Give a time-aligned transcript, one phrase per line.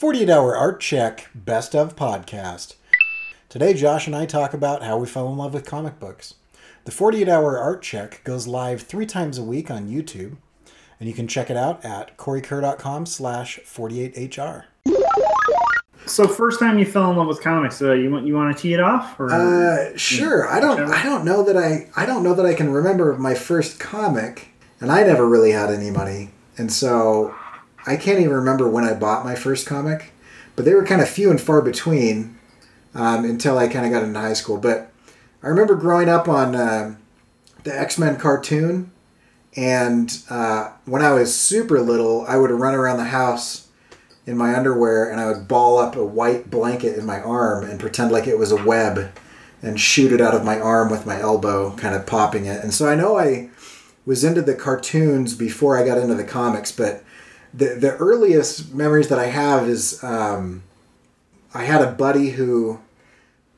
[0.00, 2.76] 48 Hour Art Check Best of Podcast.
[3.50, 6.36] Today, Josh and I talk about how we fell in love with comic books.
[6.86, 10.38] The 48 Hour Art Check goes live three times a week on YouTube,
[10.98, 14.64] and you can check it out at coreykerr.com slash 48hr.
[16.06, 18.60] So first time you fell in love with comics, uh, you want you want to
[18.62, 19.20] tee it off?
[19.20, 20.48] Or, Uh, sure.
[20.48, 20.80] I don't.
[20.90, 21.90] I don't know that I.
[21.94, 24.48] I don't know that I can remember my first comic,
[24.80, 27.34] and I never really had any money, and so
[27.86, 30.12] I can't even remember when I bought my first comic.
[30.56, 32.38] But they were kind of few and far between
[32.94, 34.58] um, until I kind of got into high school.
[34.58, 34.92] But
[35.42, 36.98] I remember growing up on um
[37.64, 38.90] the X Men cartoon,
[39.56, 43.68] and uh, when I was super little, I would run around the house
[44.26, 47.80] in my underwear and I would ball up a white blanket in my arm and
[47.80, 49.10] pretend like it was a web
[49.62, 52.62] and shoot it out of my arm with my elbow, kind of popping it.
[52.62, 53.50] And so I know I
[54.06, 57.02] was into the cartoons before I got into the comics, but
[57.52, 60.62] the the earliest memories that I have is um,
[61.52, 62.80] I had a buddy who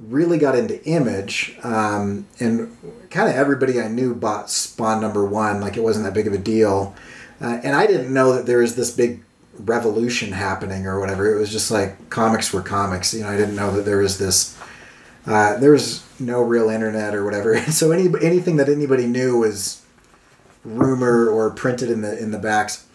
[0.00, 2.76] really got into Image, um, and
[3.10, 6.32] kind of everybody I knew bought Spawn number one, like it wasn't that big of
[6.32, 6.94] a deal.
[7.40, 9.22] Uh, and I didn't know that there was this big
[9.58, 11.34] revolution happening or whatever.
[11.34, 13.14] It was just like comics were comics.
[13.14, 14.56] You know, I didn't know that there was this.
[15.26, 19.84] Uh, there was no real internet or whatever, so any anything that anybody knew was
[20.64, 22.86] rumor or printed in the in the backs.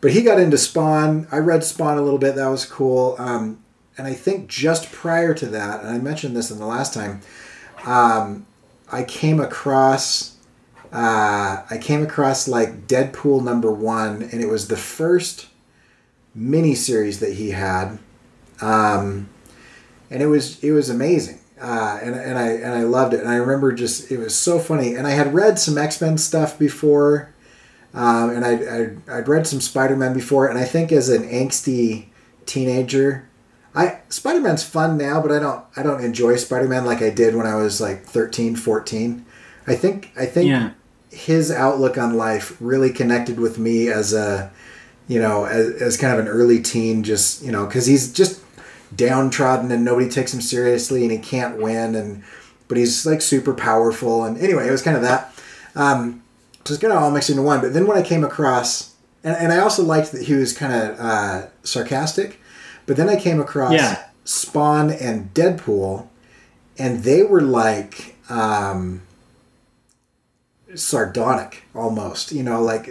[0.00, 1.26] But he got into Spawn.
[1.32, 2.36] I read Spawn a little bit.
[2.36, 3.16] That was cool.
[3.18, 3.62] Um,
[3.96, 7.20] and I think just prior to that, and I mentioned this in the last time,
[7.84, 8.46] um,
[8.90, 10.36] I came across.
[10.92, 15.48] Uh, I came across like Deadpool number one, and it was the first
[16.36, 17.98] miniseries that he had,
[18.62, 19.28] um,
[20.10, 23.28] and it was it was amazing, uh, and and I and I loved it, and
[23.28, 26.58] I remember just it was so funny, and I had read some X Men stuff
[26.58, 27.34] before,
[27.94, 31.22] um, and I I'd, I'd read some Spider Man before, and I think as an
[31.28, 32.06] angsty
[32.46, 33.28] teenager,
[33.74, 37.10] I Spider Man's fun now, but I don't I don't enjoy Spider Man like I
[37.10, 39.24] did when I was like 13, 14.
[39.66, 40.70] I think I think Yeah.
[41.10, 44.50] his outlook on life really connected with me as a
[45.06, 48.40] you know as, as kind of an early teen just you know because he's just
[48.96, 52.22] downtrodden and nobody takes him seriously and he can't win and
[52.68, 55.32] but he's like super powerful and anyway it was kind of that
[55.76, 56.22] um,
[56.64, 59.36] so it's kind of all mixed into one but then when i came across and,
[59.36, 62.38] and i also liked that he was kind of uh, sarcastic
[62.86, 64.04] but then i came across Yeah.
[64.24, 66.06] spawn and deadpool
[66.78, 69.02] and they were like um,
[70.74, 72.88] sardonic almost you know like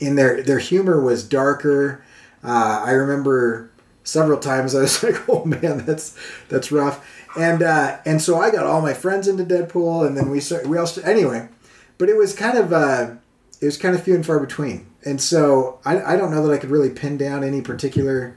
[0.00, 2.04] in their their humor was darker
[2.42, 3.70] uh, i remember
[4.02, 6.16] several times i was like oh man that's
[6.48, 7.06] that's rough
[7.38, 10.76] and uh, and so i got all my friends into deadpool and then we we
[10.76, 11.48] also anyway
[12.00, 13.12] but it was kind of uh,
[13.60, 16.52] it was kind of few and far between and so I, I don't know that
[16.52, 18.36] i could really pin down any particular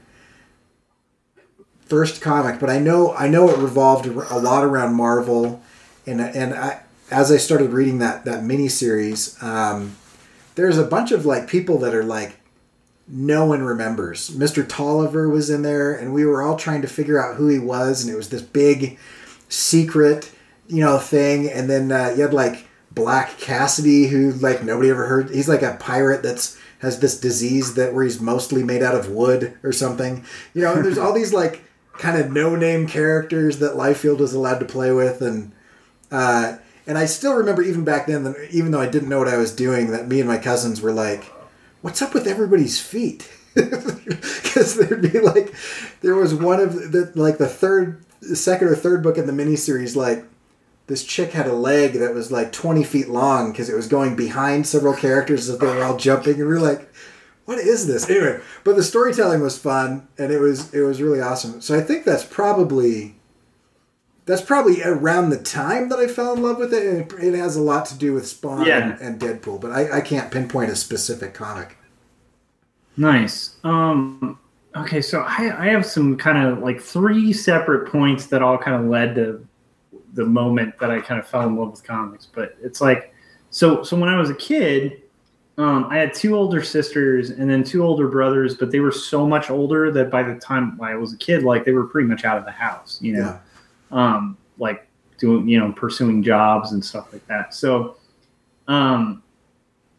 [1.86, 5.60] first comic but i know i know it revolved a lot around marvel
[6.06, 6.80] and and I,
[7.10, 9.96] as I started reading that that mini series, um,
[10.54, 12.36] there's a bunch of like people that are like
[13.06, 14.30] no one remembers.
[14.30, 14.66] Mr.
[14.66, 18.02] Tolliver was in there, and we were all trying to figure out who he was,
[18.02, 18.98] and it was this big
[19.48, 20.32] secret,
[20.68, 21.50] you know, thing.
[21.50, 25.30] And then uh, you had like Black Cassidy, who like nobody ever heard.
[25.30, 29.10] He's like a pirate that's has this disease that where he's mostly made out of
[29.10, 30.24] wood or something.
[30.52, 31.62] You know, there's all these like
[31.94, 35.52] kind of no name characters that Liefeld was allowed to play with, and
[36.10, 39.28] uh, and I still remember even back then, that even though I didn't know what
[39.28, 41.24] I was doing, that me and my cousins were like,
[41.82, 43.30] "What's up with everybody's feet?"
[44.54, 45.52] Because there'd be like,
[46.00, 49.96] there was one of the like the third, second or third book in the miniseries,
[49.96, 50.24] like
[50.86, 54.16] this chick had a leg that was like twenty feet long because it was going
[54.16, 56.88] behind several characters as they were all jumping, and we were like,
[57.46, 61.20] "What is this?" Anyway, but the storytelling was fun, and it was it was really
[61.20, 61.60] awesome.
[61.60, 63.14] So I think that's probably
[64.26, 66.86] that's probably around the time that I fell in love with it.
[66.86, 68.92] and It, it has a lot to do with Spawn Yeah.
[68.92, 71.76] and, and Deadpool, but I, I can't pinpoint a specific comic.
[72.96, 73.56] Nice.
[73.64, 74.38] Um,
[74.76, 78.82] okay, so I, I have some kind of like three separate points that all kind
[78.82, 79.46] of led to
[80.14, 82.26] the moment that I kind of fell in love with comics.
[82.26, 83.12] But it's like,
[83.50, 85.02] so so when I was a kid,
[85.58, 89.26] um, I had two older sisters and then two older brothers, but they were so
[89.26, 92.24] much older that by the time I was a kid, like they were pretty much
[92.24, 93.38] out of the house, you know,
[93.92, 94.14] Yeah.
[94.16, 94.86] um, like
[95.18, 97.54] doing, you know, pursuing jobs and stuff like that.
[97.54, 97.96] So,
[98.66, 99.22] um,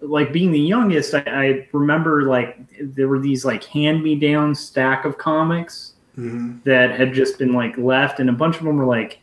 [0.02, 4.56] like being the youngest, I, I remember like there were these like hand me down
[4.56, 6.60] stack of comics Mm-hmm.
[6.64, 9.20] that had just been like left, and a bunch of them were like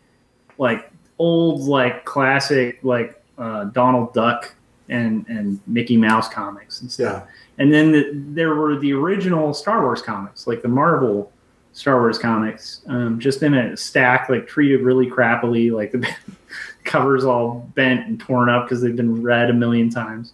[0.58, 4.54] like old like classic like uh, Donald Duck
[4.88, 7.24] and and Mickey Mouse comics and stuff.
[7.24, 7.32] Yeah.
[7.58, 11.32] And then the, there were the original Star Wars comics, like the Marvel
[11.72, 16.08] Star Wars comics, um, just in a stack, like treated really crappily, like the
[16.84, 20.32] covers all bent and torn up because they've been read a million times.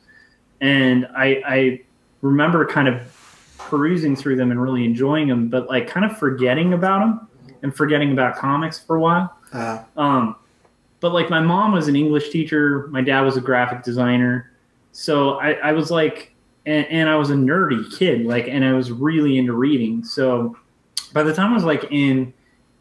[0.61, 1.81] And I, I
[2.23, 6.73] remember kind of perusing through them and really enjoying them, but like kind of forgetting
[6.73, 7.29] about them
[7.63, 9.37] and forgetting about comics for a while.
[9.53, 10.37] Uh, Um,
[11.01, 14.51] but like my mom was an English teacher, my dad was a graphic designer,
[14.93, 16.35] so I, I was like,
[16.67, 20.05] and, and I was a nerdy kid, like, and I was really into reading.
[20.05, 20.57] So
[21.13, 22.33] by the time I was like in,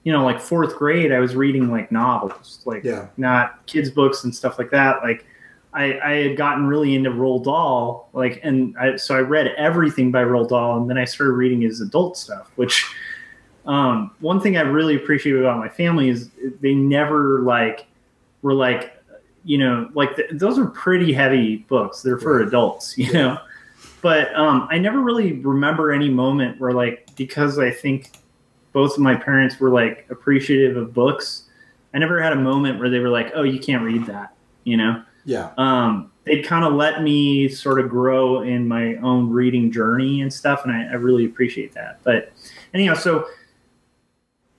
[0.04, 3.08] you know, like fourth grade, I was reading like novels, like yeah.
[3.18, 5.04] not kids books and stuff like that.
[5.04, 5.26] Like
[5.74, 10.12] I, I had gotten really into Roald Dahl, like, and I, so I read everything
[10.12, 12.84] by Roald Dahl, and then I started reading his adult stuff, which
[13.68, 16.30] um, one thing I really appreciate about my family is
[16.62, 17.86] they never like
[18.42, 18.94] were like,
[19.44, 22.02] you know, like th- those are pretty heavy books.
[22.02, 22.48] They're for Right.
[22.48, 23.38] adults, you know.
[24.02, 28.12] But um, I never really remember any moment where like because I think
[28.74, 31.44] both of my parents were like appreciative of books.
[31.94, 34.36] I never had a moment where they were like, "Oh, you can't read that,"
[34.66, 35.50] you know Yeah.
[35.58, 40.32] um, they'd kind of let me sort of grow in my own reading journey and
[40.32, 42.00] stuff, and I, I really appreciate that.
[42.04, 42.32] But
[42.74, 43.26] anyhow, so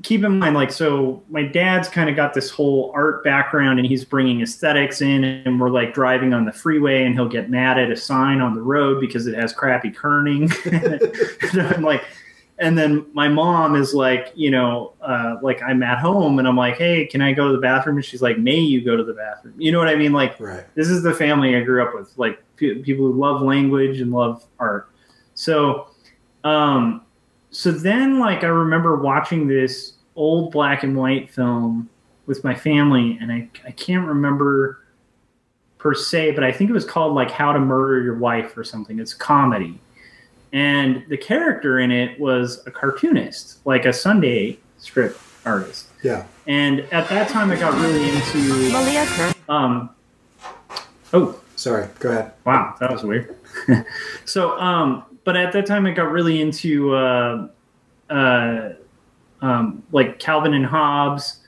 [0.03, 3.87] keep in mind, like, so my dad's kind of got this whole art background, and
[3.89, 7.79] he's bringing aesthetics in, and we're like driving on the freeway, and he'll get mad
[7.79, 10.51] at a sign on the road because it has crappy kerning.
[11.53, 12.05] and I'm like.
[12.61, 16.57] And then my mom is like, you know, uh, like I'm at home and I'm
[16.57, 17.99] like, hey, can I go to the bathroom?
[17.99, 19.55] And she's like, may you go to the bathroom?
[19.59, 20.13] You know what I mean?
[20.13, 20.65] Like, Right.
[20.75, 24.11] this is the family I grew up with, like pe- people who love language and
[24.11, 24.91] love art.
[25.35, 25.87] So,
[26.43, 27.03] um,
[27.51, 31.89] so then like I remember watching this old black and white film
[32.27, 34.81] with my family, and I I can't remember
[35.79, 38.65] per se, but I think it was called like How to Murder Your Wife or
[38.65, 38.99] something.
[38.99, 39.79] It's a comedy,
[40.53, 45.89] and the character in it was a cartoonist, like a Sunday strip artist.
[46.03, 46.27] Yeah.
[46.47, 49.35] And at that time, I got really into Malia Kerr.
[49.49, 49.91] um.
[51.13, 51.89] Oh, Sorry.
[51.99, 52.33] Go ahead.
[52.45, 53.35] Wow, that was weird.
[54.25, 57.49] so, um, but at that time, I got really into uh,
[58.09, 58.71] uh,
[59.43, 61.41] um, like Calvin and Hobbes,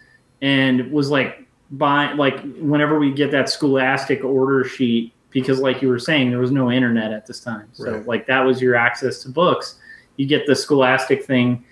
[0.43, 5.89] and was like buying like whenever we get that Scholastic order sheet, because like you
[5.89, 8.07] were saying, there was no internet at this time, so Right.
[8.07, 9.77] like that was your access to books.
[10.19, 11.65] You get the Scholastic thing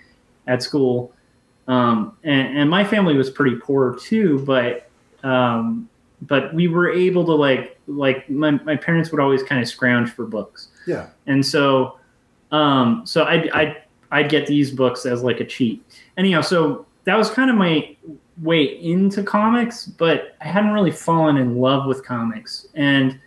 [0.47, 1.13] at school,
[1.67, 4.89] um, and, and my family was pretty poor too, but
[5.23, 5.87] um,
[6.23, 10.09] but we were able to like like my, my parents would always kind of scrounge
[10.09, 11.07] for books Yeah.
[11.27, 11.98] and so
[12.51, 13.77] um so i i
[14.11, 15.83] i'd get these books as like a cheat.
[16.17, 17.95] Anyhow so that was kind of my
[18.41, 22.67] way into comics but i hadn't really fallen in love with comics.
[22.75, 23.19] And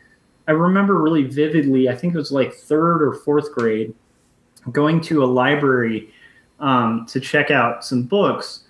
[0.48, 3.94] i remember really vividly i think it was like third or fourth grade
[4.70, 6.12] going to a library
[6.60, 8.64] um, to check out some books.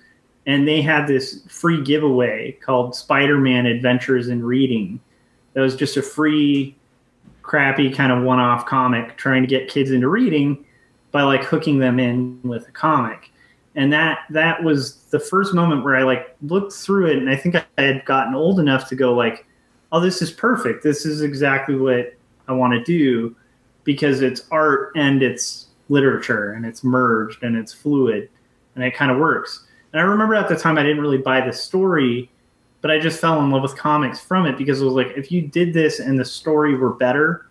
[0.47, 4.99] And they had this free giveaway called spider-man adventures in reading.
[5.53, 6.75] That was just a free
[7.53, 10.65] crappy kind of one-off comic trying to get kids into reading
[11.11, 13.31] by like hooking them in with a comic.
[13.75, 17.37] And that that was the first moment where i like looked through it and i
[17.37, 19.45] think i had gotten old enough to go like
[19.93, 20.83] oh this is perfect.
[20.83, 22.15] This is exactly what
[22.49, 23.37] i want to do
[23.85, 28.31] because it's art and it's literature and it's merged and it's fluid
[28.77, 29.67] and it kind of works.
[29.93, 32.31] And i remember at the time i didn't really buy the story
[32.82, 35.32] but I just fell in love with comics from it because it was like if
[35.32, 37.46] you did this and the story were better,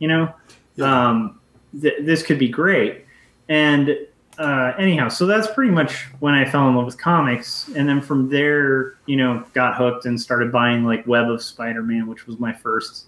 [0.00, 0.32] you know,
[0.76, 1.08] Yeah.
[1.08, 1.40] um,
[1.80, 3.06] th- this could be great.
[3.48, 3.96] And
[4.38, 8.00] uh, anyhow, so that's pretty much when I fell in love with comics, and then
[8.00, 12.38] from there, you know, got hooked and started buying like Web of Spider-Man, which was
[12.38, 13.06] my first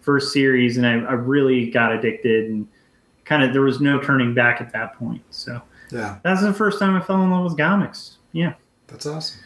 [0.00, 2.66] first series, and I, I really got addicted and
[3.24, 5.22] kind of there was no turning back at that point.
[5.30, 5.62] So
[5.92, 6.16] Yeah.
[6.24, 8.16] that's the first time I fell in love with comics.
[8.32, 8.54] Yeah.
[8.88, 9.40] That's awesome.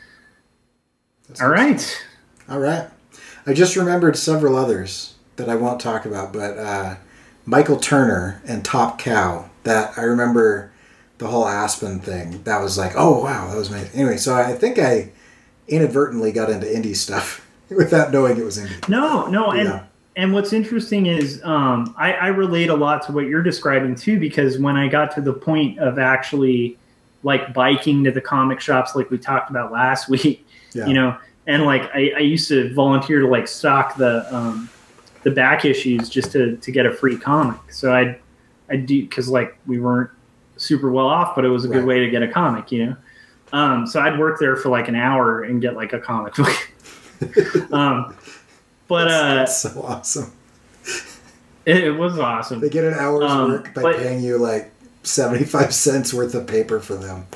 [1.28, 1.66] That's All awesome.
[1.66, 2.06] right.
[2.48, 2.88] All right.
[3.46, 6.96] I just remembered several others that I won't talk about, but uh,
[7.44, 9.48] Michael Turner and Top Cow.
[9.64, 10.70] That I remember
[11.18, 12.42] the whole Aspen thing.
[12.44, 13.90] That was like, oh wow, that was amazing.
[13.94, 15.10] Anyway, so I think I
[15.68, 18.88] inadvertently got into indie stuff without knowing it was indie.
[18.88, 19.82] No, no, and
[20.16, 24.18] and what's interesting is um, I, I relate a lot to what you're describing too,
[24.18, 26.78] because when I got to the point of actually
[27.22, 30.45] like biking to the comic shops, like we talked about last week,
[30.76, 30.86] Yeah.
[30.86, 31.16] you know,
[31.46, 34.68] and like I, I used to volunteer to like stock the um,
[35.22, 37.58] the back issues just to to get a free comic.
[37.72, 38.18] So I'd
[38.70, 40.10] I do because like we weren't
[40.56, 42.96] super well off, but it was a good way to get a comic, you know.
[43.52, 46.70] Um, so I'd work there for like an hour and get like a comic book.
[47.72, 48.16] um,
[48.88, 50.32] but uh, That's so awesome.
[51.64, 52.60] it, it was awesome.
[52.60, 54.72] They get an hour's Um, work by but- paying you like
[55.04, 57.26] seventy-five cents worth of paper for them.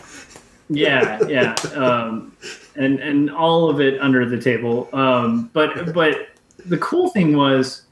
[0.72, 2.36] Yeah, yeah, um,
[2.76, 4.88] and and all of it under the table.
[4.92, 6.28] Um, but but
[6.66, 7.82] the cool thing was,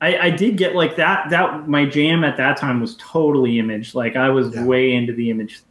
[0.00, 1.28] I, I did get like that.
[1.30, 3.94] That my jam at that time was totally image.
[3.96, 4.64] Like I was Yeah.
[4.64, 5.62] way into the image.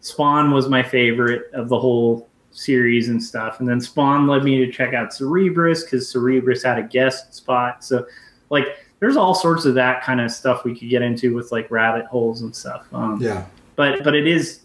[0.00, 4.64] Spawn was my favorite of the whole series and stuff, and then Spawn led me
[4.64, 7.82] to check out Cerebus because Cerebus had a guest spot.
[7.82, 8.06] So
[8.50, 8.66] like
[9.00, 12.06] there's all sorts of that kind of stuff we could get into with like rabbit
[12.06, 12.86] holes and stuff.
[12.92, 13.46] Um, Yeah.
[13.74, 14.60] but but it is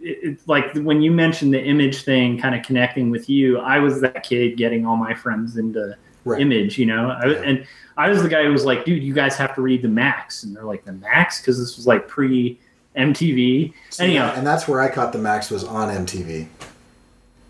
[0.00, 4.00] it's like when you mentioned the image thing kind of connecting with you i was
[4.00, 6.40] that kid getting all my friends into Right.
[6.42, 7.42] image you know I, Yeah.
[7.44, 9.88] and i was the guy who was like dude you guys have to read the
[9.88, 12.58] Maxx and they're like the Maxx because this was like pre
[12.96, 16.48] mtv So, anyhow yeah, and that's where I caught the Maxx was on MTV.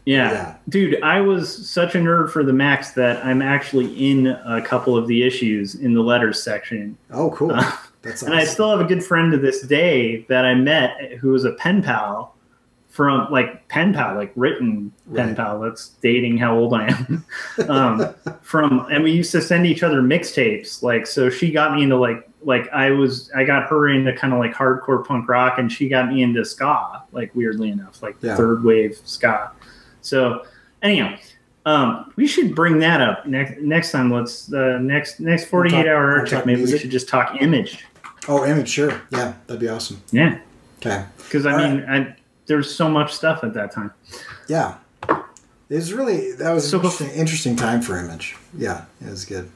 [0.04, 0.30] yeah.
[0.32, 0.54] Yeah.
[0.68, 4.96] dude i was such a nerd for the Maxx that i'm actually in a couple
[4.96, 7.52] of the issues in the letters section Oh, cool.
[7.52, 7.70] Uh,
[8.02, 11.30] That's And I still have a good friend to this day that I met who
[11.30, 12.32] was a pen pal
[12.88, 15.36] from like pen pal, like written pen Right.
[15.36, 15.60] pal.
[15.60, 17.24] That's dating how old I am.
[17.68, 20.82] um, from and we used to send each other mixtapes.
[20.82, 24.32] Like so, she got me into like like I was I got her into kind
[24.32, 27.02] of like hardcore punk rock, and she got me into ska.
[27.12, 28.36] Like weirdly enough, like Yeah.
[28.36, 29.52] third wave ska.
[30.00, 30.44] So
[30.82, 31.16] anyhow.
[31.66, 34.10] Um, we should bring that up next next time.
[34.10, 36.46] Let's uh, next next forty eight hour art check.
[36.46, 37.84] Maybe we should just talk image.
[38.26, 39.02] oh, image, sure.
[39.10, 40.00] Yeah, that'd be awesome.
[40.10, 40.38] Yeah,
[40.78, 41.04] Okay.
[41.18, 42.16] because I All mean, I,
[42.48, 43.92] there's so much stuff at that time.
[44.48, 44.74] Yeah.
[45.70, 48.34] It was really that was So interesting, interesting time for image.
[48.56, 49.50] Yeah, it was good.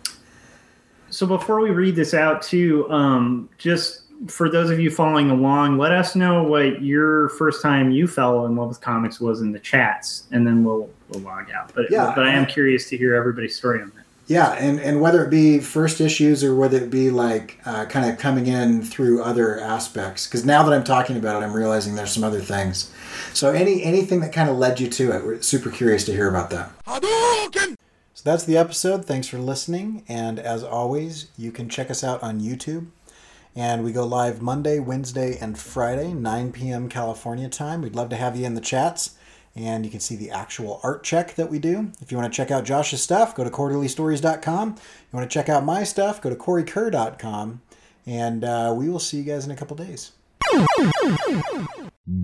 [1.10, 5.78] So before we read this out, too, um, just for those of you following along,
[5.78, 9.52] let us know what your first time you fell in love with comics was in
[9.52, 11.72] the chats, and then we'll we'll log out.
[11.74, 12.12] But Yeah.
[12.14, 14.04] but I am curious to hear everybody's story on that.
[14.32, 18.10] Yeah, and, and whether it be first issues or whether it be like uh, kind
[18.10, 21.96] of coming in through other aspects, because now that I'm talking about it, I'm realizing
[21.96, 22.90] there's some other things.
[23.34, 26.30] So any anything that kind of led you to it, we're super curious to hear
[26.30, 26.70] about that.
[28.14, 29.04] So that's the episode.
[29.04, 32.86] Thanks for listening, and as always, you can check us out on YouTube.
[33.54, 36.88] And we go live Monday, Wednesday, and Friday, 9 p.m.
[36.88, 37.82] California time.
[37.82, 39.10] We'd love to have you in the chats.
[39.54, 41.92] And you can see the actual art check that we do.
[42.00, 44.68] If you want to check out Josh's stuff, go to quarterlystories.com.
[44.70, 47.60] You want to check out my stuff, go to coreykerr.com.
[48.06, 50.12] And uh, we will see you guys in a couple days.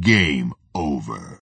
[0.00, 1.36] Game over.